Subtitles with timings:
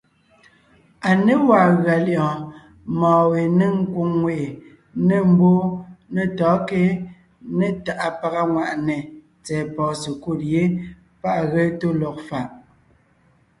[1.07, 2.39] À ně gwàa gʉa lyɛ̌ʼɔɔn
[2.99, 4.47] mɔ̌ɔn we nêŋ nkwòŋ ŋweʼe,
[5.07, 5.65] nê mbwóon,
[6.13, 6.81] nê tɔ̌ɔnkě
[7.57, 8.95] né tàʼa pàga ŋwàʼne
[9.43, 10.61] tsɛ̀ɛ pɔ̀ɔn sekúd yé
[11.21, 12.47] páʼ à ge tó lɔg faʼ.